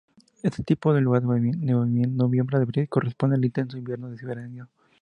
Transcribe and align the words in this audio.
Este 0.41 0.63
tiene 0.63 0.99
lugar 1.01 1.21
de 1.21 1.27
noviembre 2.07 2.57
a 2.57 2.59
abril 2.61 2.85
y 2.85 2.87
corresponde 2.87 3.35
al 3.35 3.45
intenso 3.45 3.77
invierno 3.77 4.17
siberiano. 4.17 4.67